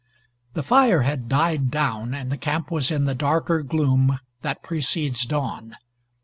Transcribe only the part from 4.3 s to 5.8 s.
that precedes dawn.